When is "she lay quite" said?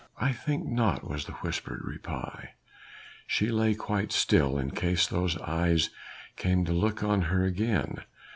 3.27-4.11